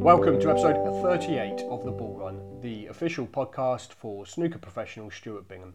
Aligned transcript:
Welcome 0.00 0.40
to 0.40 0.50
episode 0.50 1.02
38 1.02 1.60
of 1.68 1.84
The 1.84 1.90
Ball 1.90 2.16
Run, 2.16 2.60
the 2.62 2.86
official 2.86 3.26
podcast 3.26 3.92
for 3.92 4.24
snooker 4.24 4.58
professional 4.58 5.10
Stuart 5.10 5.46
Bingham. 5.46 5.74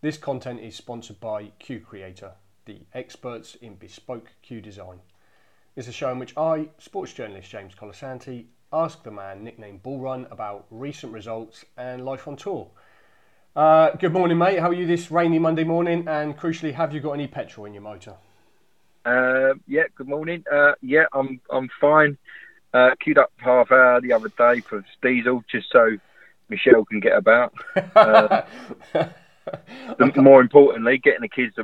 This 0.00 0.16
content 0.16 0.60
is 0.60 0.74
sponsored 0.74 1.20
by 1.20 1.52
Cue 1.58 1.80
Creator, 1.80 2.32
the 2.64 2.78
experts 2.94 3.56
in 3.56 3.74
bespoke 3.74 4.30
cue 4.40 4.62
design. 4.62 5.00
It's 5.76 5.88
a 5.88 5.92
show 5.92 6.10
in 6.10 6.18
which 6.18 6.34
I, 6.38 6.70
sports 6.78 7.12
journalist 7.12 7.50
James 7.50 7.74
Colasanti, 7.74 8.46
ask 8.72 9.02
the 9.02 9.10
man 9.10 9.44
nicknamed 9.44 9.82
Ball 9.82 10.00
Run 10.00 10.26
about 10.30 10.64
recent 10.70 11.12
results 11.12 11.66
and 11.76 12.02
life 12.02 12.26
on 12.26 12.36
tour. 12.36 12.70
Uh, 13.54 13.90
good 13.90 14.14
morning, 14.14 14.38
mate. 14.38 14.58
How 14.58 14.70
are 14.70 14.74
you 14.74 14.86
this 14.86 15.10
rainy 15.10 15.38
Monday 15.38 15.64
morning? 15.64 16.08
And 16.08 16.34
crucially, 16.34 16.72
have 16.72 16.94
you 16.94 17.00
got 17.00 17.12
any 17.12 17.26
petrol 17.26 17.66
in 17.66 17.74
your 17.74 17.82
motor? 17.82 18.14
Uh, 19.04 19.52
yeah, 19.66 19.84
good 19.96 20.08
morning. 20.08 20.44
Uh, 20.50 20.72
yeah, 20.80 21.04
I'm 21.12 21.42
I'm 21.50 21.68
fine. 21.78 22.16
Uh, 22.72 22.90
queued 23.00 23.18
up 23.18 23.32
half 23.38 23.72
hour 23.72 24.00
the 24.00 24.12
other 24.12 24.28
day 24.38 24.60
for 24.60 24.84
diesel 25.02 25.42
just 25.50 25.66
so 25.72 25.96
Michelle 26.48 26.84
can 26.84 27.00
get 27.00 27.16
about. 27.16 27.52
Uh, 27.96 28.42
more 30.16 30.40
importantly, 30.40 30.98
getting 30.98 31.22
the 31.22 31.28
kids 31.28 31.56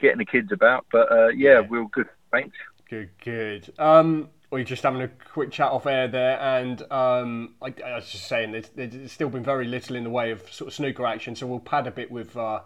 getting 0.00 0.18
the 0.18 0.24
kids 0.24 0.52
about. 0.52 0.86
But 0.90 1.10
uh, 1.10 1.28
yeah, 1.28 1.60
yeah, 1.60 1.60
we're 1.60 1.80
all 1.80 1.88
good. 1.88 2.08
Thanks. 2.30 2.56
Good, 2.88 3.10
good. 3.22 3.72
Um, 3.78 4.28
we're 4.50 4.64
just 4.64 4.82
having 4.82 5.00
a 5.02 5.08
quick 5.08 5.52
chat 5.52 5.70
off 5.70 5.86
air 5.86 6.08
there, 6.08 6.40
and 6.40 6.82
um, 6.90 7.54
I, 7.62 7.72
I, 7.84 7.94
was 7.94 8.10
just 8.10 8.26
saying 8.26 8.50
there's, 8.50 8.68
there's, 8.70 9.12
still 9.12 9.28
been 9.28 9.44
very 9.44 9.66
little 9.66 9.94
in 9.94 10.02
the 10.02 10.10
way 10.10 10.32
of 10.32 10.52
sort 10.52 10.68
of 10.68 10.74
snooker 10.74 11.06
action, 11.06 11.36
so 11.36 11.46
we'll 11.46 11.60
pad 11.60 11.86
a 11.86 11.92
bit 11.92 12.10
with 12.10 12.36
uh, 12.36 12.60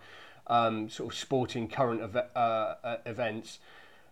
um, 0.46 0.88
sort 0.88 1.12
of 1.12 1.18
sporting 1.18 1.68
current 1.68 2.00
ev- 2.00 2.30
uh, 2.34 2.74
uh, 2.82 2.96
events. 3.04 3.58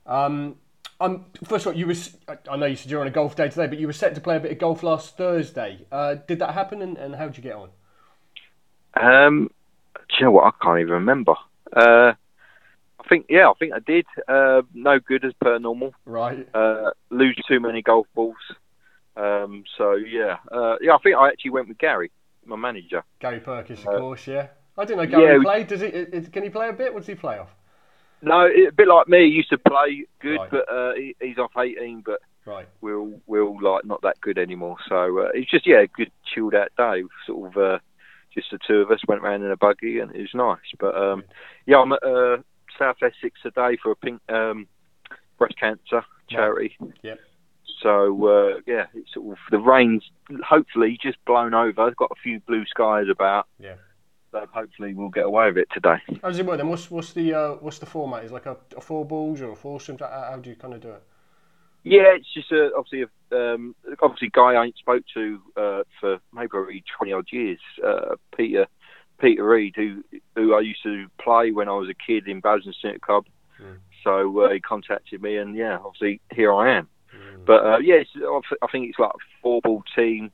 Um, 0.05 0.56
um, 1.03 1.27
first 1.45 1.67
of 1.67 1.72
all, 1.72 1.78
you 1.78 1.86
was 1.86 2.17
I 2.48 2.56
know 2.56 2.67
you 2.67 2.77
said 2.77 2.91
you're 2.91 3.00
on 3.00 3.06
a 3.06 3.11
golf 3.11 3.34
day 3.36 3.48
today, 3.48 3.67
but 3.67 3.78
you 3.78 3.86
were 3.86 3.92
set 3.92 4.14
to 4.14 4.20
play 4.20 4.36
a 4.36 4.41
bit 4.41 4.53
of 4.53 4.58
golf 4.58 4.83
last 4.83 5.17
Thursday. 5.17 5.84
Uh, 5.91 6.14
did 6.14 6.39
that 6.39 6.55
happen, 6.55 6.81
and, 6.81 6.97
and 6.97 7.17
how 7.17 7.27
did 7.27 7.36
you 7.36 7.42
get 7.42 7.56
on? 7.56 7.70
Um, 8.95 9.50
do 9.95 10.14
you 10.19 10.27
know 10.27 10.30
what? 10.33 10.45
I 10.45 10.64
can't 10.64 10.80
even 10.80 10.92
remember. 10.92 11.34
Uh, 11.73 12.12
I 13.00 13.08
think 13.08 13.27
yeah, 13.28 13.50
I 13.50 13.53
think 13.58 13.73
I 13.75 13.80
did. 13.80 14.06
Uh, 14.28 14.62
no 14.75 15.00
good 15.00 15.25
as 15.25 15.33
per 15.41 15.58
normal. 15.58 15.92
Right. 16.05 16.48
Uh, 16.55 16.91
lose 17.11 17.39
too 17.48 17.61
many 17.61 17.83
golf 17.83 18.06
balls. 18.14 18.36
Um, 19.17 19.64
so 19.77 19.95
yeah, 19.95 20.36
uh, 20.50 20.77
yeah. 20.80 20.95
I 20.95 20.98
think 21.03 21.17
I 21.17 21.28
actually 21.28 21.50
went 21.50 21.69
with 21.69 21.78
Gary, 21.78 22.11
my 22.47 22.56
manager. 22.56 23.03
Gary 23.19 23.41
Perkins, 23.41 23.80
of 23.80 23.89
uh, 23.89 23.98
course. 23.98 24.27
Yeah. 24.27 24.48
I 24.78 24.84
didn't 24.84 25.05
know 25.05 25.19
Gary 25.19 25.36
yeah, 25.36 25.42
played. 25.42 25.67
Does 25.67 25.80
he? 25.80 25.91
Can 26.30 26.45
he 26.45 26.48
play 26.48 26.69
a 26.69 26.73
bit? 26.73 26.95
What 26.95 27.00
does 27.00 27.08
he 27.08 27.14
play 27.14 27.39
off? 27.39 27.55
No, 28.23 28.47
a 28.47 28.70
bit 28.70 28.89
like 28.89 29.09
me. 29.09 29.25
He 29.25 29.37
used 29.37 29.51
to 29.51 29.59
play 29.59 30.06
good, 30.20 30.37
right. 30.37 30.51
but 30.51 30.73
uh, 30.73 30.95
he, 30.95 31.17
he's 31.20 31.39
off 31.39 31.51
18. 31.59 32.03
But 32.06 32.20
right. 32.47 32.69
we're 32.81 32.98
all, 32.98 33.20
we're 33.27 33.42
all 33.42 33.61
like 33.61 33.84
not 33.84 34.03
that 34.03 34.20
good 34.20 34.39
anymore. 34.39 34.77
So 34.89 35.19
uh, 35.19 35.29
it's 35.34 35.51
just 35.51 35.67
yeah, 35.67 35.81
a 35.81 35.89
good 35.89 36.11
chilled 36.33 36.55
out 36.55 36.70
day. 36.77 37.03
Sort 37.27 37.51
of 37.51 37.56
uh, 37.62 37.79
just 38.33 38.51
the 38.53 38.59
two 38.67 38.77
of 38.77 38.91
us 38.91 39.01
went 39.09 39.23
around 39.23 39.42
in 39.42 39.51
a 39.51 39.56
buggy, 39.56 39.98
and 39.98 40.14
it 40.14 40.20
was 40.20 40.34
nice. 40.34 40.70
But 40.79 40.95
um, 40.95 41.25
yeah, 41.67 41.79
I'm 41.79 41.92
at 41.92 42.03
uh, 42.05 42.37
South 42.79 42.97
Essex 43.03 43.41
today 43.42 43.77
for 43.83 43.91
a 43.91 43.97
pink 43.97 44.20
um, 44.29 44.69
breast 45.36 45.59
cancer 45.59 46.05
charity. 46.31 46.77
Right. 46.79 46.92
Yep. 47.03 47.19
So 47.83 48.27
uh, 48.29 48.61
yeah, 48.69 48.86
it's 48.95 49.12
sort 49.14 49.33
of 49.33 49.39
the 49.51 49.59
rain's 49.59 50.05
hopefully 50.48 50.97
just 51.03 51.19
blown 51.25 51.55
over. 51.55 51.91
Got 51.91 52.12
a 52.12 52.23
few 52.23 52.39
blue 52.41 52.64
skies 52.67 53.07
about. 53.11 53.48
Yeah 53.59 53.75
so 54.33 54.47
hopefully 54.50 54.95
we'll 54.95 55.11
get 55.11 55.27
away 55.27 55.46
with 55.48 55.58
it 55.58 55.68
today. 55.73 55.98
How 56.23 56.29
does 56.29 56.39
it 56.39 56.46
work 56.46 56.57
then? 56.57 56.68
What's 56.68 56.90
what's 56.90 57.12
the 57.12 57.34
uh, 57.34 57.51
what's 57.61 57.79
the 57.79 57.86
format? 57.86 58.24
Is 58.24 58.33
like 58.33 58.46
a, 58.46 58.57
a 58.77 58.80
four 58.80 59.05
balls 59.05 59.40
or 59.40 59.52
a 59.52 59.57
foursome? 59.57 59.98
How, 59.98 60.29
how 60.30 60.39
do 60.39 60.51
you 60.51 60.57
kind 60.57 60.74
of 60.74 60.80
do 60.80 60.89
it? 60.89 61.02
Yeah, 61.84 62.14
it's 62.17 62.33
just 62.33 62.52
obviously 62.77 63.05
a, 63.30 63.36
um, 63.36 63.74
obviously 64.01 64.30
guy 64.30 64.55
I 64.55 64.64
ain't 64.64 64.77
spoke 64.79 65.05
to 65.14 65.40
uh, 65.57 65.83
for 66.01 66.18
maybe 66.33 66.83
twenty 66.96 67.12
odd 67.12 67.27
years. 67.30 67.61
Uh, 67.84 68.17
Peter 68.36 68.67
Peter 69.20 69.45
Reid, 69.45 69.74
who 69.77 70.02
who 70.34 70.55
I 70.55 70.61
used 70.61 70.83
to 70.84 71.07
play 71.23 71.51
when 71.51 71.68
I 71.68 71.73
was 71.73 71.90
a 71.90 71.95
kid 71.95 72.27
in 72.27 72.40
Basildon 72.40 72.74
Snooker 72.80 72.98
Club. 73.01 73.27
Mm. 73.61 73.77
So 74.02 74.40
uh, 74.40 74.51
he 74.51 74.61
contacted 74.61 75.23
me, 75.23 75.36
and 75.36 75.55
yeah, 75.55 75.78
obviously 75.84 76.20
here 76.33 76.52
I 76.55 76.78
am. 76.78 76.89
Mm. 77.14 77.45
But 77.45 77.67
uh, 77.67 77.78
yeah, 77.78 78.02
I 78.62 78.67
think 78.68 78.89
it's 78.89 78.98
like 78.98 79.11
a 79.11 79.42
four 79.42 79.61
ball 79.61 79.84
team, 79.95 80.33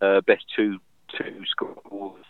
uh, 0.00 0.20
best 0.22 0.44
two 0.56 0.78
two 1.16 1.44
scores 1.46 2.24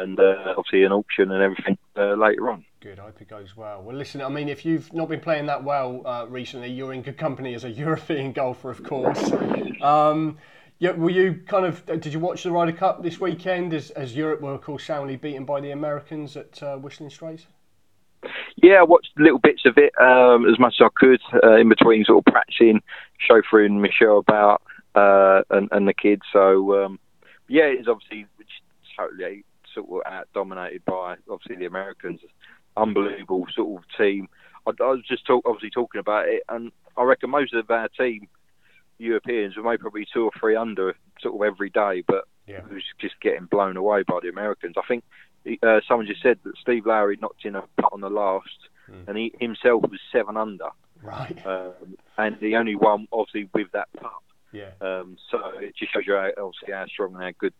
and 0.00 0.18
uh, 0.18 0.54
obviously 0.56 0.84
an 0.84 0.92
auction 0.92 1.30
and 1.30 1.42
everything 1.42 1.78
uh, 1.96 2.14
later 2.14 2.50
on. 2.50 2.64
Good, 2.80 2.98
I 2.98 3.02
hope 3.02 3.20
it 3.20 3.28
goes 3.28 3.56
well. 3.56 3.82
Well, 3.82 3.96
listen, 3.96 4.22
I 4.22 4.28
mean, 4.28 4.48
if 4.48 4.64
you've 4.64 4.92
not 4.92 5.08
been 5.08 5.20
playing 5.20 5.46
that 5.46 5.62
well 5.62 6.02
uh, 6.06 6.26
recently, 6.28 6.70
you're 6.70 6.92
in 6.92 7.02
good 7.02 7.18
company 7.18 7.54
as 7.54 7.64
a 7.64 7.70
European 7.84 8.32
golfer, 8.32 8.70
of 8.70 8.82
course. 8.82 9.30
Um, 9.82 10.38
yeah, 10.78 10.92
were 10.92 11.10
you 11.10 11.42
kind 11.46 11.66
of? 11.66 11.88
Uh, 11.88 11.96
did 11.96 12.12
you 12.12 12.18
watch 12.18 12.42
the 12.42 12.50
Ryder 12.50 12.72
Cup 12.72 13.02
this 13.02 13.20
weekend? 13.20 13.74
As, 13.74 13.90
as 13.90 14.16
Europe 14.16 14.40
were, 14.40 14.54
of 14.54 14.62
course, 14.62 14.84
soundly 14.84 15.16
beaten 15.16 15.44
by 15.44 15.60
the 15.60 15.72
Americans 15.72 16.36
at 16.38 16.62
uh, 16.62 16.76
Whistling 16.78 17.10
Straits. 17.10 17.46
Yeah, 18.56 18.80
I 18.80 18.82
watched 18.82 19.10
little 19.18 19.38
bits 19.38 19.62
of 19.66 19.76
it 19.76 19.92
um, 20.00 20.48
as 20.48 20.58
much 20.58 20.74
as 20.80 20.86
I 20.86 20.88
could 20.94 21.20
uh, 21.44 21.56
in 21.56 21.68
between, 21.68 22.04
sort 22.04 22.24
of 22.26 22.32
practicing, 22.32 22.80
chauffeuring 23.28 23.80
Michelle 23.80 24.18
about 24.18 24.62
uh, 24.94 25.42
and, 25.50 25.68
and 25.70 25.86
the 25.86 25.94
kids. 25.94 26.22
So 26.32 26.84
um, 26.84 26.98
yeah, 27.48 27.64
it's 27.64 27.88
obviously 27.88 28.26
totally 28.96 29.44
sort 29.74 30.06
of 30.06 30.12
out 30.12 30.28
dominated 30.34 30.84
by 30.84 31.16
obviously 31.30 31.56
the 31.56 31.66
Americans. 31.66 32.20
Unbelievable 32.76 33.46
sort 33.54 33.82
of 33.82 33.88
team. 33.98 34.28
I, 34.66 34.70
I 34.70 34.90
was 34.90 35.02
just 35.06 35.26
talk, 35.26 35.42
obviously 35.44 35.70
talking 35.70 35.98
about 35.98 36.28
it, 36.28 36.42
and 36.48 36.70
I 36.96 37.02
reckon 37.02 37.30
most 37.30 37.52
of 37.54 37.70
our 37.70 37.88
team, 37.88 38.28
Europeans, 38.98 39.56
were 39.56 39.62
maybe 39.62 39.78
probably 39.78 40.06
two 40.12 40.24
or 40.24 40.30
three 40.38 40.56
under 40.56 40.94
sort 41.20 41.34
of 41.34 41.42
every 41.42 41.70
day, 41.70 42.04
but 42.06 42.24
yeah. 42.46 42.58
it 42.58 42.70
was 42.70 42.82
just 43.00 43.20
getting 43.20 43.46
blown 43.46 43.76
away 43.76 44.02
by 44.06 44.18
the 44.22 44.28
Americans. 44.28 44.76
I 44.76 44.86
think 44.86 45.04
uh, 45.62 45.80
someone 45.86 46.06
just 46.06 46.22
said 46.22 46.38
that 46.44 46.56
Steve 46.60 46.86
Lowry 46.86 47.18
knocked 47.20 47.44
in 47.44 47.56
a 47.56 47.62
putt 47.80 47.92
on 47.92 48.00
the 48.00 48.10
last, 48.10 48.68
mm. 48.90 49.08
and 49.08 49.16
he 49.16 49.32
himself 49.40 49.82
was 49.82 50.00
seven 50.12 50.36
under. 50.36 50.68
Right. 51.02 51.46
Um, 51.46 51.96
and 52.18 52.38
the 52.40 52.56
only 52.56 52.76
one, 52.76 53.08
obviously, 53.12 53.48
with 53.54 53.72
that 53.72 53.88
putt. 53.98 54.12
Yeah. 54.52 54.70
Um, 54.80 55.16
so 55.30 55.38
it 55.58 55.74
just 55.76 55.92
shows 55.92 56.02
you 56.06 56.14
how, 56.14 56.30
obviously 56.38 56.72
how 56.72 56.86
strong 56.86 57.14
and 57.14 57.22
how 57.22 57.30
good 57.38 57.54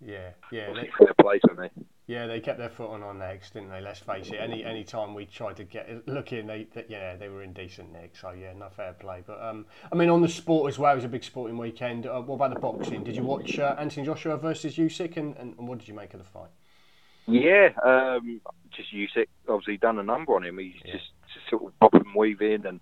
yeah, 0.00 0.30
yeah. 0.50 0.72
They, 0.72 0.90
fair 0.98 1.14
play 1.20 1.38
to 1.40 1.54
me. 1.54 1.68
Yeah, 2.06 2.26
they 2.26 2.40
kept 2.40 2.58
their 2.58 2.68
foot 2.68 2.90
on 2.90 3.02
our 3.02 3.14
necks, 3.14 3.50
didn't 3.50 3.70
they? 3.70 3.80
Let's 3.80 4.00
face 4.00 4.28
it. 4.28 4.34
Any 4.34 4.62
any 4.62 4.84
time 4.84 5.14
we 5.14 5.24
tried 5.24 5.56
to 5.56 5.64
get 5.64 6.06
look 6.06 6.32
in, 6.32 6.46
they, 6.46 6.66
they 6.74 6.84
yeah 6.88 7.16
they 7.16 7.30
were 7.30 7.42
in 7.42 7.54
decent 7.54 7.92
nick. 7.92 8.14
So 8.14 8.32
yeah, 8.32 8.52
no 8.52 8.68
fair 8.68 8.92
play. 8.92 9.22
But 9.26 9.42
um, 9.42 9.64
I 9.90 9.94
mean 9.94 10.10
on 10.10 10.20
the 10.20 10.28
sport 10.28 10.70
as 10.70 10.78
well, 10.78 10.92
it 10.92 10.96
was 10.96 11.04
a 11.04 11.08
big 11.08 11.24
sporting 11.24 11.56
weekend. 11.56 12.06
Uh, 12.06 12.20
what 12.20 12.34
about 12.34 12.52
the 12.52 12.60
boxing? 12.60 13.04
Did 13.04 13.16
you 13.16 13.22
watch 13.22 13.58
uh, 13.58 13.74
Anthony 13.78 14.04
Joshua 14.04 14.36
versus 14.36 14.76
Usyk, 14.76 15.16
and, 15.16 15.34
and, 15.36 15.56
and 15.58 15.66
what 15.66 15.78
did 15.78 15.88
you 15.88 15.94
make 15.94 16.12
of 16.12 16.20
the 16.20 16.26
fight? 16.26 16.50
Yeah, 17.26 17.70
um, 17.82 18.42
just 18.70 18.92
Usyk 18.92 19.28
obviously 19.48 19.78
done 19.78 19.98
a 19.98 20.02
number 20.02 20.34
on 20.34 20.44
him. 20.44 20.58
He's 20.58 20.74
yeah. 20.84 20.92
just, 20.92 21.06
just 21.32 21.48
sort 21.48 21.64
of 21.64 21.80
pop 21.80 21.94
and 21.94 22.14
weave 22.14 22.42
in 22.42 22.66
and 22.66 22.80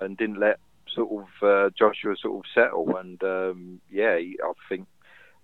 and 0.00 0.16
didn't 0.16 0.40
let 0.40 0.58
sort 0.94 1.24
of 1.24 1.46
uh, 1.46 1.70
Joshua 1.78 2.16
sort 2.16 2.38
of 2.38 2.50
settle. 2.54 2.96
And 2.96 3.22
um, 3.22 3.80
yeah, 3.90 4.14
I 4.14 4.52
think 4.68 4.86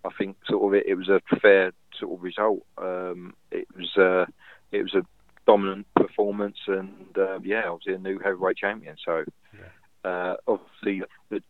I 0.05 0.11
think 0.17 0.37
sort 0.49 0.65
of 0.65 0.79
it, 0.79 0.87
it 0.87 0.95
was 0.95 1.09
a 1.09 1.21
fair 1.41 1.73
sort 1.99 2.19
of 2.19 2.23
result. 2.23 2.65
Um, 2.77 3.35
it 3.51 3.67
was 3.77 3.97
uh, 3.97 4.31
it 4.73 4.83
was 4.83 4.95
a 4.95 5.03
dominant 5.47 5.87
performance, 5.95 6.59
and 6.67 7.17
uh, 7.17 7.41
yeah, 7.41 7.69
obviously 7.69 7.95
a 7.95 7.99
new 7.99 8.19
heavyweight 8.19 8.57
champion. 8.57 8.97
So 9.05 9.25
yeah. 9.55 10.11
uh, 10.11 10.37
obviously 10.47 11.03
the 11.31 11.43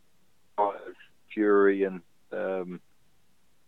Fury 1.33 1.83
and 1.83 2.01
um, 2.33 2.81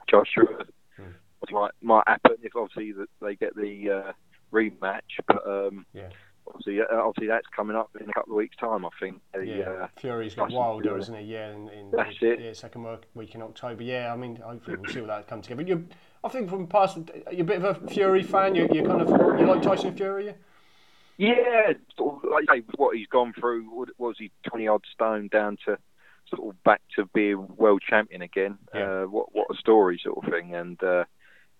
Joshua 0.09 0.65
hmm. 0.97 1.53
might 1.53 1.71
might 1.81 2.03
happen 2.07 2.38
if 2.41 2.56
obviously 2.56 2.91
that 2.94 3.09
they 3.21 3.35
get 3.35 3.56
the 3.56 3.89
uh, 3.89 4.11
rematch, 4.51 5.01
but 5.27 5.45
um, 5.47 5.85
yeah 5.94 6.09
obviously, 6.47 6.81
uh, 6.81 6.85
obviously 6.91 7.27
that's 7.27 7.47
coming 7.55 7.75
up 7.75 7.89
in 7.99 8.09
a 8.09 8.13
couple 8.13 8.33
of 8.33 8.38
weeks' 8.38 8.57
time. 8.57 8.85
I 8.85 8.89
think. 8.99 9.21
Yeah, 9.43 9.69
uh, 9.69 9.88
Fury's 9.97 10.35
got 10.35 10.51
Wilder, 10.51 10.97
isn't 10.97 11.17
he? 11.17 11.25
Yeah, 11.25 11.53
in, 11.53 11.69
in 11.69 11.91
that's 11.91 12.17
it. 12.21 12.39
Yeah, 12.39 12.53
second 12.53 12.85
week 13.13 13.35
in 13.35 13.41
October. 13.41 13.83
Yeah, 13.83 14.13
I 14.13 14.17
mean, 14.17 14.38
hopefully 14.38 14.77
we'll 14.77 14.91
see 14.91 15.01
what 15.01 15.07
that 15.07 15.27
comes 15.27 15.47
together. 15.47 15.67
You, 15.67 15.88
I 16.23 16.29
think 16.29 16.49
from 16.49 16.67
past, 16.67 16.97
you're 17.31 17.41
a 17.41 17.43
bit 17.43 17.63
of 17.63 17.83
a 17.83 17.88
Fury 17.88 18.23
fan. 18.23 18.55
You, 18.55 18.67
you 18.71 18.83
kind 18.83 19.01
of 19.01 19.09
you 19.39 19.45
like 19.45 19.61
Tyson 19.61 19.95
Fury. 19.95 20.33
Yeah, 21.17 21.73
sort 21.97 22.23
of, 22.23 22.31
like 22.47 22.65
what 22.75 22.95
he's 22.95 23.07
gone 23.07 23.33
through. 23.39 23.65
What 23.65 23.89
was 23.97 24.15
he 24.17 24.31
twenty 24.44 24.67
odd 24.67 24.83
stone 24.91 25.27
down 25.27 25.57
to 25.65 25.77
sort 26.33 26.55
of 26.55 26.63
back 26.63 26.81
to 26.95 27.05
being 27.13 27.47
world 27.57 27.81
champion 27.87 28.21
again? 28.21 28.57
Yeah. 28.73 29.03
Uh, 29.03 29.05
what 29.05 29.33
what 29.33 29.47
a 29.51 29.55
story, 29.57 29.99
sort 30.03 30.23
of 30.23 30.31
thing, 30.31 30.55
and. 30.55 30.81
Uh, 30.83 31.05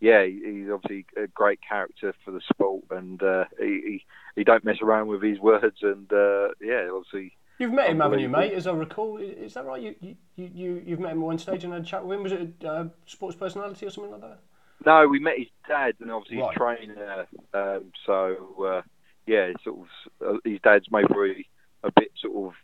yeah, 0.02 0.26
he's 0.26 0.70
obviously 0.70 1.06
a 1.16 1.28
great 1.28 1.60
character 1.62 2.14
for 2.26 2.32
the 2.32 2.42
sport, 2.42 2.84
and 2.90 3.22
uh, 3.22 3.46
he, 3.60 3.66
he, 3.66 4.06
he 4.36 4.44
don't 4.44 4.66
mess 4.66 4.82
around 4.82 5.08
with 5.08 5.22
his 5.22 5.40
words, 5.40 5.78
and 5.84 6.12
uh, 6.12 6.50
yeah, 6.60 6.90
obviously. 6.92 7.38
You've 7.60 7.72
met 7.72 7.92
him, 7.92 8.00
haven't 8.00 8.20
you, 8.20 8.28
mate? 8.28 8.54
As 8.54 8.66
I 8.66 8.74
recall, 8.74 9.18
is 9.18 9.54
that 9.54 9.66
right? 9.66 9.80
You 9.80 9.96
you 10.02 10.16
you 10.36 10.84
you've 10.84 11.00
met 11.00 11.12
him 11.12 11.20
at 11.20 11.26
one 11.26 11.38
stage 11.38 11.64
and 11.64 11.72
had 11.72 11.84
a 11.84 11.86
chat 11.86 12.04
with 12.04 12.18
him. 12.18 12.24
Was 12.24 12.32
it 12.32 12.54
a 12.64 12.68
uh, 12.68 12.88
sports 13.06 13.36
personality 13.36 13.86
or 13.86 13.92
something 13.92 14.12
like 14.12 14.22
that? 14.22 14.40
No, 14.84 15.08
we 15.08 15.20
met 15.20 15.38
his 15.38 15.48
dad, 15.68 15.94
and 16.00 16.12
obviously 16.12 16.40
right. 16.40 16.50
his 16.50 16.58
trainer. 16.58 17.28
Um, 17.54 17.92
so 18.04 18.66
uh, 18.66 18.82
yeah, 19.28 19.52
sort 19.64 19.82
of 20.22 20.36
uh, 20.36 20.40
his 20.44 20.60
dad's 20.64 20.88
maybe 20.90 21.48
a 21.84 21.92
bit 21.92 22.12
sort 22.20 22.56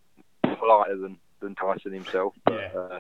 of 0.43 0.57
politer 0.57 0.99
than 0.99 1.19
than 1.41 1.53
Tyson 1.53 1.93
himself, 1.93 2.33
but 2.45 2.55
yeah. 2.55 2.79
Uh, 2.79 2.99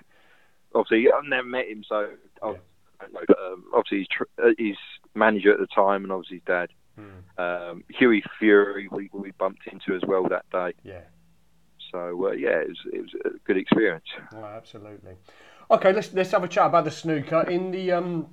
obviously 0.75 1.11
I've 1.11 1.25
never 1.27 1.47
met 1.47 1.67
him, 1.67 1.83
so 1.83 2.11
I 2.43 2.55
don't 2.99 3.13
know. 3.13 3.21
But, 3.27 3.39
um, 3.39 3.63
obviously 3.73 3.99
he's, 3.99 4.07
tr- 4.07 4.43
uh, 4.43 4.53
he's 4.57 4.75
manager 5.15 5.53
at 5.53 5.59
the 5.59 5.67
time, 5.67 6.03
and 6.03 6.11
obviously 6.11 6.37
his 6.37 6.45
dad. 6.45 6.69
Hmm. 6.95 7.41
Um, 7.41 7.83
Hughie 7.89 8.23
Fury 8.39 8.87
we, 8.91 9.09
we 9.13 9.31
bumped 9.31 9.67
into 9.71 9.95
as 9.95 10.01
well 10.07 10.27
that 10.29 10.49
day. 10.51 10.73
Yeah. 10.83 11.01
So 11.91 12.27
uh, 12.27 12.31
yeah, 12.31 12.59
it 12.59 12.69
was 12.69 12.79
it 12.91 13.01
was 13.01 13.11
a 13.25 13.29
good 13.45 13.57
experience. 13.57 14.05
Oh, 14.33 14.43
absolutely. 14.43 15.13
Okay, 15.69 15.93
let's 15.93 16.13
let's 16.13 16.31
have 16.31 16.43
a 16.43 16.47
chat 16.47 16.67
about 16.67 16.85
the 16.85 16.91
snooker. 16.91 17.41
In 17.41 17.71
the 17.71 17.91
um, 17.91 18.27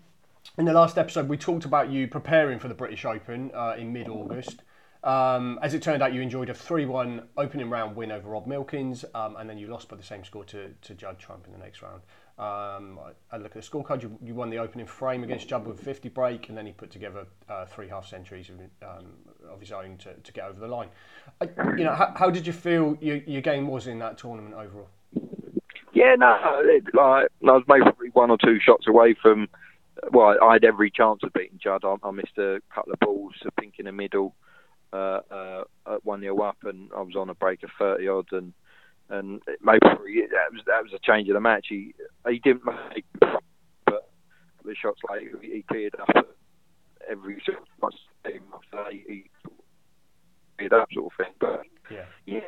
in 0.59 0.65
the 0.65 0.73
last 0.73 0.99
episode, 0.99 1.29
we 1.29 1.37
talked 1.37 1.65
about 1.65 1.91
you 1.91 2.09
preparing 2.09 2.59
for 2.59 2.69
the 2.69 2.75
British 2.75 3.05
Open 3.05 3.51
uh, 3.55 3.75
in 3.79 3.93
mid 3.93 4.09
August. 4.09 4.63
Um, 5.03 5.59
as 5.61 5.75
it 5.75 5.83
turned 5.83 6.03
out, 6.03 6.15
you 6.15 6.23
enjoyed 6.23 6.49
a 6.49 6.55
3 6.55 6.87
1 6.87 7.29
opening 7.37 7.69
round 7.69 7.95
win 7.95 8.11
over 8.11 8.31
Rob 8.31 8.47
Milkins, 8.47 9.05
um, 9.15 9.37
and 9.37 9.49
then 9.51 9.59
you 9.59 9.67
lost 9.67 9.89
by 9.89 9.97
the 9.97 10.03
same 10.03 10.25
score 10.25 10.45
to, 10.45 10.71
to 10.81 10.95
Judd 10.95 11.19
Trump 11.19 11.45
in 11.47 11.53
the 11.53 11.59
next 11.59 11.83
round. 11.83 12.01
Um, 12.37 12.99
I, 13.31 13.37
look 13.37 13.55
at 13.55 13.63
the 13.63 13.69
scorecard, 13.69 14.03
you, 14.03 14.19
you 14.21 14.35
won 14.35 14.51
the 14.51 14.59
opening 14.59 14.87
frame 14.87 15.23
against 15.23 15.49
Judd 15.49 15.65
with 15.65 15.79
50 15.79 16.09
break, 16.09 16.49
and 16.49 16.59
then 16.59 16.67
he 16.67 16.73
put 16.73 16.91
together 16.91 17.27
uh, 17.49 17.65
three 17.65 17.89
half 17.89 18.09
centuries 18.09 18.51
of, 18.51 18.89
um, 18.89 19.07
of 19.49 19.61
his 19.61 19.71
own 19.71 19.97
to, 19.99 20.15
to 20.15 20.33
get 20.33 20.45
over 20.45 20.59
the 20.59 20.67
line. 20.67 20.89
I, 21.41 21.49
you 21.77 21.85
know, 21.85 21.95
how, 21.95 22.13
how 22.17 22.31
did 22.31 22.45
you 22.45 22.53
feel 22.53 22.99
your, 23.01 23.17
your 23.19 23.41
game 23.41 23.69
was 23.69 23.87
in 23.87 24.01
that 24.01 24.19
tournament 24.19 24.55
overall? 24.55 24.89
Yeah, 25.93 26.17
no, 26.19 26.37
it, 26.65 26.83
like, 26.93 27.29
I 27.45 27.53
was 27.53 27.63
maybe 27.69 28.11
one 28.15 28.33
or 28.33 28.39
two 28.39 28.59
shots 28.59 28.89
away 28.89 29.15
from. 29.21 29.49
Well, 30.11 30.37
I 30.43 30.55
had 30.55 30.65
every 30.65 30.91
chance 30.91 31.21
of 31.23 31.33
beating 31.33 31.61
Judd. 31.63 31.85
I, 31.85 31.95
I 32.03 32.11
missed 32.11 32.37
a 32.37 32.61
couple 32.75 32.93
of 32.93 32.99
balls, 32.99 33.35
a 33.47 33.53
pink 33.53 33.75
in 33.79 33.85
the 33.85 33.93
middle, 33.93 34.35
uh, 34.93 35.21
uh, 35.31 35.65
at 35.87 36.05
one 36.05 36.21
0 36.21 36.37
up, 36.41 36.59
and 36.65 36.91
I 36.97 37.01
was 37.01 37.15
on 37.15 37.31
a 37.31 37.35
break 37.35 37.63
of 37.63 37.71
thirty 37.79 38.09
odd, 38.09 38.27
and 38.33 38.53
and 39.11 39.41
maybe 39.63 39.81
that 39.83 40.53
was 40.53 40.63
that 40.67 40.83
was 40.83 40.93
a 40.93 40.99
change 40.99 41.29
of 41.29 41.35
the 41.35 41.41
match. 41.41 41.67
He 41.69 41.95
he 42.29 42.39
didn't 42.39 42.65
make, 42.65 43.05
but 43.21 44.09
the 44.65 44.75
shots 44.75 45.01
later 45.11 45.39
he 45.41 45.63
cleared 45.69 45.95
up 46.01 46.27
every 47.09 47.41
sort 47.45 47.59
of 47.83 47.93
he, 48.91 49.03
he 49.07 49.25
cleared 50.59 50.73
up 50.73 50.89
sort 50.93 51.13
of 51.13 51.17
thing. 51.27 51.35
But 51.39 51.63
Yeah. 51.91 52.05
yeah, 52.27 52.41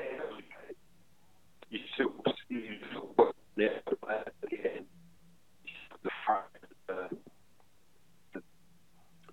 you 1.70 1.80
sort 1.96 2.12
of, 2.26 2.32
you 2.48 2.78
of 3.18 3.34
yeah, 3.56 3.68
at 4.10 4.32
the 4.42 4.56
end, 4.74 4.86
the 6.02 6.10
front. 6.24 6.46
Uh, 6.88 8.40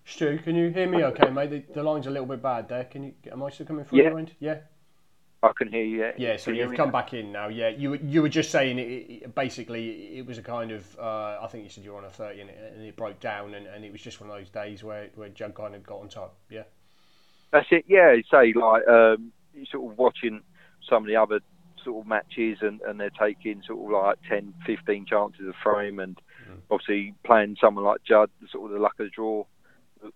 Stu, 0.06 0.38
can 0.44 0.56
you 0.56 0.70
hear 0.70 0.88
me 0.90 1.04
okay, 1.06 1.30
mate? 1.30 1.50
The, 1.50 1.64
the 1.74 1.84
line's 1.84 2.08
a 2.08 2.10
little 2.10 2.26
bit 2.28 2.42
bad 2.42 2.68
there. 2.70 2.84
Can 2.86 3.04
you? 3.04 3.14
Am 3.32 3.42
I 3.44 3.50
still 3.50 3.66
coming 3.66 3.86
through 3.86 4.00
Yeah. 4.00 4.10
your 4.10 4.20
end? 4.20 4.34
Yeah. 4.40 4.58
I 5.44 5.52
can 5.58 5.68
hear 5.68 5.84
you. 5.84 6.12
Yeah, 6.18 6.38
so 6.38 6.52
you 6.52 6.62
you've 6.62 6.72
me 6.72 6.78
come 6.78 6.88
now? 6.88 6.94
back 6.94 7.14
in 7.14 7.32
now. 7.34 7.50
Yeah, 7.50 7.68
you 7.68 7.92
were- 7.92 7.98
you 7.98 8.22
were 8.22 8.30
just 8.30 8.50
saying 8.50 8.80
it, 8.80 8.84
it, 8.84 9.36
basically 9.36 10.18
it 10.18 10.26
was 10.26 10.38
a 10.38 10.42
kind 10.42 10.72
of 10.72 10.98
uh, 10.98 11.38
I 11.42 11.48
think 11.48 11.66
you 11.66 11.70
said 11.70 11.84
you 11.84 11.92
were 11.92 11.98
on 11.98 12.06
a 12.06 12.10
thirty 12.10 12.40
and 12.42 12.50
it, 12.50 12.74
and 12.76 12.86
it 12.86 12.96
broke 12.96 13.20
down 13.20 13.54
and, 13.54 13.68
and 13.68 13.84
it 13.84 13.92
was 13.92 14.02
just 14.02 14.22
one 14.22 14.30
of 14.30 14.36
those 14.38 14.50
days 14.50 14.84
where 14.84 15.10
where 15.16 15.30
Judd 15.30 15.54
kind 15.54 15.76
of 15.76 15.84
got 15.86 16.00
on 16.00 16.08
top. 16.08 16.38
Yeah. 16.50 16.64
That's 17.52 17.68
it. 17.72 17.86
Yeah, 17.88 18.16
say 18.32 18.54
like 18.54 18.88
um, 18.88 19.34
you're 19.54 19.66
sort 19.66 19.92
of 19.92 19.98
watching 19.98 20.42
some 20.90 21.04
of 21.04 21.08
the 21.08 21.18
other 21.18 21.42
sort 21.84 22.04
of 22.04 22.08
matches, 22.08 22.60
and, 22.62 22.80
and 22.82 23.00
they're 23.00 23.10
taking 23.12 23.62
sort 23.68 23.84
of 23.86 23.92
like 23.92 24.18
10, 24.30 24.54
15 24.66 25.06
chances 25.06 25.48
of 25.48 25.54
frame, 25.62 26.00
and 26.00 26.18
obviously 26.72 27.14
playing 27.26 27.58
someone 27.60 27.84
like 27.84 28.02
Judd, 28.08 28.30
sort 28.52 28.66
of 28.66 28.72
the 28.72 28.82
luck 28.82 28.94
of 29.00 29.06
the 29.08 29.10
draw. 29.10 29.46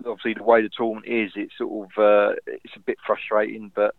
Obviously, 0.05 0.33
the 0.33 0.43
way 0.43 0.61
the 0.61 0.69
tournament 0.75 1.05
is, 1.07 1.31
it's 1.35 1.57
sort 1.57 1.89
of 1.89 2.03
uh, 2.03 2.35
it's 2.47 2.75
a 2.75 2.79
bit 2.79 2.97
frustrating, 3.05 3.71
but 3.75 3.95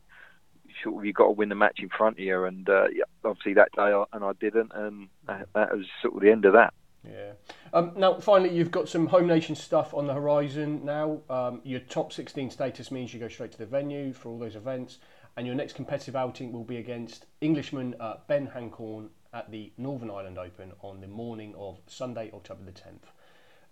sort 0.82 0.96
of 0.96 1.04
you've 1.04 1.14
got 1.14 1.26
to 1.26 1.32
win 1.32 1.48
the 1.48 1.54
match 1.54 1.80
in 1.80 1.88
front 1.88 2.16
of 2.16 2.20
you, 2.20 2.44
and 2.44 2.68
uh, 2.68 2.88
yeah, 2.92 3.04
obviously 3.24 3.54
that 3.54 3.70
day, 3.76 3.82
I, 3.82 4.04
and 4.12 4.24
I 4.24 4.32
didn't, 4.40 4.72
and 4.74 5.08
that, 5.26 5.48
that 5.54 5.76
was 5.76 5.86
sort 6.02 6.14
of 6.14 6.20
the 6.22 6.30
end 6.30 6.44
of 6.44 6.52
that. 6.54 6.74
Yeah. 7.04 7.32
Um, 7.72 7.92
now, 7.96 8.14
finally, 8.14 8.54
you've 8.54 8.70
got 8.70 8.88
some 8.88 9.06
home 9.06 9.26
nation 9.26 9.54
stuff 9.54 9.94
on 9.94 10.06
the 10.06 10.14
horizon 10.14 10.84
now. 10.84 11.20
Um, 11.30 11.60
your 11.64 11.80
top 11.80 12.12
16 12.12 12.50
status 12.50 12.90
means 12.90 13.14
you 13.14 13.20
go 13.20 13.28
straight 13.28 13.52
to 13.52 13.58
the 13.58 13.66
venue 13.66 14.12
for 14.12 14.28
all 14.30 14.38
those 14.38 14.56
events, 14.56 14.98
and 15.36 15.46
your 15.46 15.56
next 15.56 15.74
competitive 15.74 16.16
outing 16.16 16.52
will 16.52 16.64
be 16.64 16.76
against 16.76 17.26
Englishman 17.40 17.94
uh, 18.00 18.16
Ben 18.26 18.48
Hancorn 18.48 19.08
at 19.32 19.50
the 19.50 19.72
Northern 19.76 20.10
Ireland 20.10 20.38
Open 20.38 20.72
on 20.82 21.00
the 21.00 21.06
morning 21.06 21.54
of 21.56 21.78
Sunday, 21.86 22.30
October 22.32 22.64
the 22.64 22.72
10th. 22.72 23.10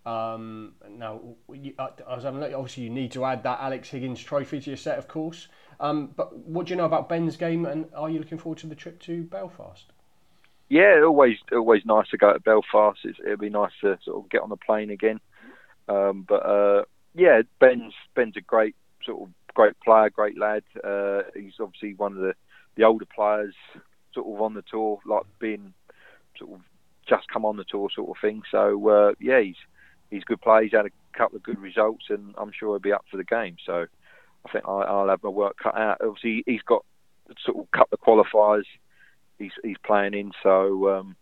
Um, 0.06 0.74
now, 0.88 1.20
uh, 1.50 1.88
I 2.08 2.14
was 2.14 2.24
having 2.24 2.42
obviously 2.54 2.84
you 2.84 2.90
need 2.90 3.12
to 3.12 3.24
add 3.24 3.42
that 3.42 3.58
Alex 3.60 3.90
Higgins 3.90 4.22
trophy 4.22 4.60
to 4.60 4.70
your 4.70 4.76
set, 4.76 4.98
of 4.98 5.08
course. 5.08 5.48
Um, 5.80 6.12
but 6.16 6.36
what 6.46 6.66
do 6.66 6.70
you 6.70 6.76
know 6.76 6.84
about 6.84 7.08
Ben's 7.08 7.36
game, 7.36 7.66
and 7.66 7.86
are 7.94 8.08
you 8.08 8.18
looking 8.18 8.38
forward 8.38 8.58
to 8.58 8.66
the 8.66 8.74
trip 8.74 9.00
to 9.00 9.24
Belfast? 9.24 9.92
yeah, 10.68 11.00
always 11.04 11.36
always 11.52 11.84
nice 11.84 12.08
to 12.10 12.18
go 12.18 12.32
to 12.32 12.40
Belfast. 12.40 12.98
It's, 13.04 13.18
it'd 13.20 13.40
be 13.40 13.50
nice 13.50 13.72
to 13.82 13.98
sort 14.04 14.24
of 14.24 14.30
get 14.30 14.42
on 14.42 14.50
the 14.50 14.56
plane 14.56 14.90
again. 14.90 15.20
Um, 15.88 16.24
but 16.28 16.44
uh, 16.44 16.82
yeah, 17.14 17.42
Ben's 17.60 17.94
Ben's 18.14 18.36
a 18.36 18.40
great 18.40 18.74
sort 19.04 19.22
of 19.22 19.28
great 19.54 19.78
player, 19.80 20.10
great 20.10 20.38
lad. 20.38 20.64
Uh, 20.82 21.22
he's 21.34 21.54
obviously 21.60 21.94
one 21.94 22.12
of 22.12 22.18
the 22.18 22.34
the 22.76 22.84
older 22.84 23.06
players, 23.06 23.54
sort 24.12 24.26
of 24.26 24.42
on 24.42 24.54
the 24.54 24.62
tour, 24.62 24.98
like 25.06 25.22
being 25.38 25.72
sort 26.38 26.52
of 26.52 26.60
just 27.08 27.28
come 27.28 27.44
on 27.44 27.56
the 27.56 27.64
tour 27.64 27.88
sort 27.94 28.10
of 28.10 28.20
thing. 28.20 28.42
So 28.50 28.88
uh, 28.88 29.12
yeah, 29.20 29.40
he's 29.40 29.56
he's 30.10 30.22
a 30.22 30.26
good 30.26 30.40
player. 30.40 30.62
He's 30.62 30.72
had 30.72 30.86
a 30.86 31.18
couple 31.18 31.36
of 31.36 31.42
good 31.42 31.58
results, 31.58 32.06
and 32.08 32.34
I'm 32.38 32.52
sure 32.52 32.70
he'll 32.70 32.78
be 32.78 32.92
up 32.92 33.04
for 33.10 33.16
the 33.16 33.24
game. 33.24 33.56
So 33.64 33.86
I 34.46 34.52
think 34.52 34.64
I, 34.66 34.70
I'll 34.70 35.08
have 35.08 35.22
my 35.22 35.30
work 35.30 35.56
cut 35.62 35.76
out. 35.76 36.00
Obviously, 36.00 36.42
he's 36.46 36.62
got 36.62 36.84
sort 37.44 37.58
of 37.58 37.66
a 37.72 37.76
couple 37.76 37.98
of 37.98 38.26
qualifiers 38.26 38.64
he's 39.38 39.52
he's 39.62 39.76
playing 39.84 40.14
in. 40.14 40.32
So 40.42 40.96
um, 40.96 41.16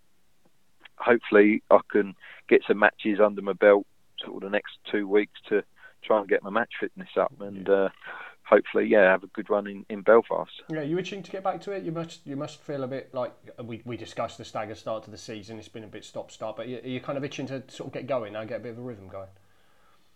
hopefully 0.97 1.63
I 1.71 1.79
can 1.91 2.15
get 2.49 2.63
some 2.67 2.79
matches 2.79 3.21
under 3.25 3.43
my 3.43 3.53
belt 3.55 3.87
sort 4.21 4.37
of 4.37 4.43
the 4.43 4.51
next 4.51 4.79
two 4.91 5.09
weeks 5.09 5.41
to 5.49 5.63
try 6.03 6.19
and 6.21 6.29
get 6.29 6.43
my 6.43 6.51
match 6.51 6.73
fitness 6.79 7.09
up 7.19 7.33
and 7.41 7.69
uh, 7.69 7.89
hopefully 8.45 8.87
yeah 8.87 9.11
have 9.11 9.25
a 9.25 9.27
good 9.29 9.49
run 9.51 9.67
in, 9.67 9.85
in 9.89 10.03
Belfast. 10.03 10.63
Yeah, 10.69 10.83
you 10.83 10.99
itching 10.99 11.23
to 11.23 11.31
get 11.31 11.43
back 11.43 11.61
to 11.63 11.73
it? 11.73 11.83
You 11.83 11.93
must 11.93 12.27
you 12.27 12.37
must 12.37 12.61
feel 12.61 12.85
a 12.85 12.89
bit 12.89 13.13
like 13.15 13.33
we, 13.63 13.83
we 13.85 13.97
discussed 13.97 14.39
the 14.39 14.45
stagger 14.45 14.75
start 14.75 15.05
to 15.05 15.11
the 15.11 15.19
season. 15.19 15.59
It's 15.59 15.69
been 15.69 15.85
a 15.85 15.89
bit 15.89 16.05
stop 16.05 16.31
start, 16.31 16.57
but 16.57 16.69
you, 16.69 16.81
you're 16.85 17.01
kind 17.01 17.19
of 17.19 17.25
itching 17.25 17.47
to 17.47 17.63
sort 17.69 17.89
of 17.89 17.93
get 17.93 18.07
going 18.07 18.35
now, 18.35 18.45
get 18.45 18.61
a 18.61 18.63
bit 18.63 18.73
of 18.73 18.79
a 18.79 18.83
rhythm 18.83 19.09
going. 19.09 19.29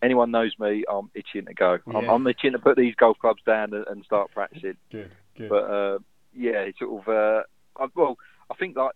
Anyone 0.00 0.31
knows 0.31 0.55
me, 0.61 0.85
I'm 0.88 1.11
itching 1.14 1.47
to 1.47 1.55
go. 1.55 1.79
I'm, 1.88 2.09
I'm 2.09 2.26
itching 2.29 2.53
to 2.53 2.61
put 2.61 2.76
these 2.76 2.95
golf 2.95 3.19
clubs 3.19 3.43
down 3.45 3.75
and, 3.75 3.85
and 3.88 4.05
start 4.05 4.31
practicing. 4.33 4.76
Good, 4.93 5.11
good. 5.37 5.49
But 5.49 5.64
uh, 5.64 5.99
yeah, 6.33 6.61
it's 6.61 6.79
sort 6.79 7.03
of 7.03 7.09
uh, 7.09 7.43
I, 7.76 7.87
well, 7.97 8.17
I 8.50 8.55
think 8.55 8.76
like 8.76 8.93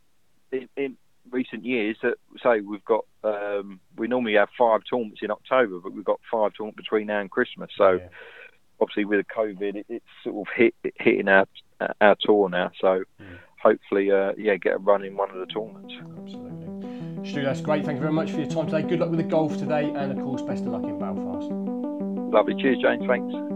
in, 0.52 0.68
in 0.76 0.96
recent 1.30 1.64
years 1.64 1.96
that 2.02 2.14
say 2.42 2.60
we've 2.60 2.84
got 2.84 3.04
um, 3.24 3.80
we 3.96 4.06
normally 4.08 4.34
have 4.34 4.48
five 4.56 4.82
tournaments 4.88 5.20
in 5.22 5.30
October, 5.30 5.80
but 5.80 5.92
we've 5.92 6.04
got 6.04 6.20
five 6.30 6.52
tournaments 6.56 6.76
between 6.76 7.06
now 7.08 7.20
and 7.20 7.30
Christmas. 7.30 7.70
So 7.76 7.92
Yeah. 7.92 8.08
Obviously 8.82 9.04
with 9.06 9.24
COVID, 9.34 9.76
it, 9.76 9.86
it's 9.88 10.04
sort 10.24 10.46
of 10.46 10.54
hit 10.54 10.74
hitting 10.98 11.28
our 11.28 11.46
our 12.00 12.16
tour 12.20 12.48
now. 12.48 12.70
So 12.80 13.04
Mm. 13.20 13.38
hopefully, 13.62 14.10
uh, 14.10 14.32
yeah, 14.36 14.56
get 14.56 14.74
a 14.74 14.78
run 14.78 15.04
in 15.04 15.16
one 15.16 15.30
of 15.30 15.36
the 15.38 15.46
tournaments. 15.46 15.94
Absolutely. 15.98 17.28
Stu, 17.30 17.42
that's 17.42 17.60
great. 17.60 17.84
Thank 17.84 17.96
you 17.96 18.00
very 18.02 18.12
much 18.12 18.32
for 18.32 18.38
your 18.38 18.48
time 18.48 18.66
today. 18.66 18.82
Good 18.82 18.98
luck 18.98 19.10
with 19.10 19.18
the 19.18 19.24
golf 19.24 19.56
today, 19.56 19.84
and 19.94 20.10
of 20.12 20.18
course, 20.18 20.42
best 20.42 20.64
of 20.64 20.72
luck 20.72 20.82
in 20.82 20.98
Belfast. 20.98 21.48
Lovely. 22.32 22.54
Cheers, 22.60 22.78
James. 22.82 23.06
Thanks. 23.06 23.51